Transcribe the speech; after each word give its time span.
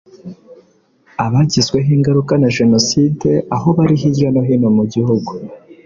abagizweho 1.25 1.89
ingaruka 1.97 2.33
na 2.41 2.49
Jenoside 2.57 3.29
aho 3.55 3.67
bari 3.77 3.95
hirya 4.01 4.29
no 4.33 4.41
hino 4.47 4.69
mu 4.77 4.83
gihugu 4.93 5.31